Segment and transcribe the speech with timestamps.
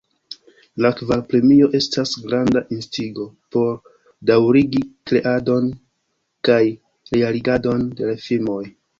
[0.83, 3.75] La kvara premio estas granda instigo por
[4.29, 4.81] daŭrigi
[5.11, 5.67] kreadon
[6.49, 6.57] kaj
[7.17, 8.63] realigadon de filmoj.